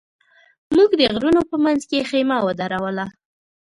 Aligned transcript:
موږ 0.75 0.89
د 0.99 1.01
غرونو 1.15 1.41
په 1.49 1.55
منځ 1.63 1.81
کې 1.89 2.07
خېمه 2.09 2.37
ودروله. 2.43 3.05